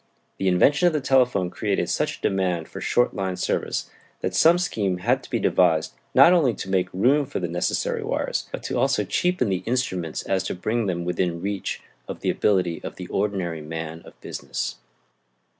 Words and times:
The 0.39 0.47
invention 0.47 0.87
of 0.87 0.93
the 0.93 0.99
telephone 0.99 1.51
created 1.51 1.87
such 1.87 2.17
a 2.17 2.21
demand 2.21 2.67
for 2.67 2.81
short 2.81 3.13
line 3.15 3.35
service 3.37 3.87
that 4.21 4.33
some 4.33 4.57
scheme 4.57 4.97
had 4.97 5.21
to 5.21 5.29
be 5.29 5.37
devised 5.37 5.93
not 6.15 6.33
only 6.33 6.55
to 6.55 6.69
make 6.71 6.91
room 6.91 7.27
for 7.27 7.39
the 7.39 7.47
necessary 7.47 8.01
wires, 8.03 8.49
but 8.51 8.63
to 8.63 8.87
so 8.87 9.03
cheapen 9.05 9.49
the 9.49 9.61
instruments 9.67 10.23
as 10.23 10.41
to 10.45 10.55
bring 10.55 10.87
them 10.87 11.05
within 11.05 11.39
reach 11.43 11.83
of 12.07 12.21
the 12.21 12.31
ability 12.31 12.83
of 12.83 12.95
the 12.95 13.05
ordinary 13.09 13.61
man 13.61 14.01
of 14.03 14.19
business. 14.21 14.77